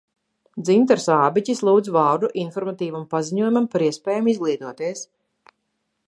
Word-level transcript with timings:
Dzintars 0.67 1.03
Ābiķis 1.15 1.59
lūdz 1.67 1.91
vārdu 1.97 2.29
informatīvam 2.43 3.03
paziņojumam 3.11 3.67
par 3.75 3.85
iespējām 3.89 4.31
izglītoties. 4.33 5.05